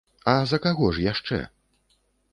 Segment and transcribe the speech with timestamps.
[0.31, 1.39] А за каго ж яшчэ?!